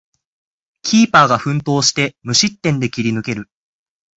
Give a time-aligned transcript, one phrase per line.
[0.81, 3.51] キーパーが奮闘して無失点で切り抜ける